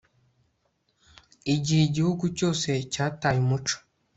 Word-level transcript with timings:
igihe 1.53 1.81
igihugu 1.89 2.23
cyose 2.37 2.69
cyataye 2.93 3.37
umuco 3.45 3.75